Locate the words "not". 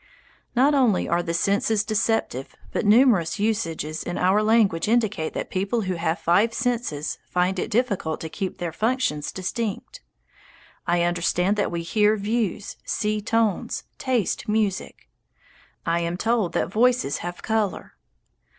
0.55-0.73